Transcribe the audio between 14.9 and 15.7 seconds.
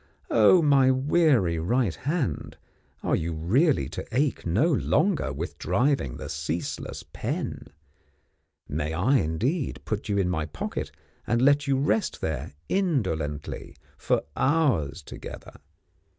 together?